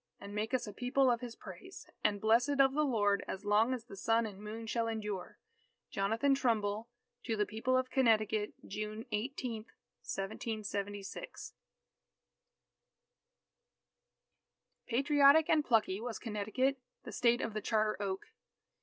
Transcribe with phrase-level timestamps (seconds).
[0.19, 3.71] and make us a People of his praise, and blessed of the Lord, as long
[3.71, 5.35] as the sun and the moon shall endure._
[5.91, 6.89] JONATHAN TRUMBULL,
[7.25, 9.57] to the People of Connecticut, June 18,
[10.01, 11.53] 1776
[14.87, 18.29] Patriotic and plucky was Connecticut, the State of the Charter Oak.